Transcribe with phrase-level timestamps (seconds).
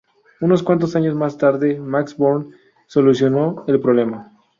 [0.39, 2.55] Unos cuantos años más tarde, Max Born
[2.87, 4.35] solucionó el problema.